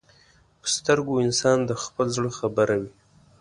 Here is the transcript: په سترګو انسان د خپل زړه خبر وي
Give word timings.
په 0.59 0.67
سترګو 0.77 1.13
انسان 1.25 1.57
د 1.65 1.71
خپل 1.83 2.07
زړه 2.15 2.31
خبر 2.39 2.69
وي 2.79 2.91